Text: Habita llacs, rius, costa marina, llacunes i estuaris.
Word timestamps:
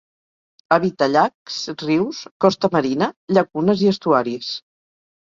Habita 0.77 1.07
llacs, 1.09 1.59
rius, 1.83 2.23
costa 2.47 2.73
marina, 2.79 3.13
llacunes 3.37 3.89
i 3.89 3.95
estuaris. 3.97 4.55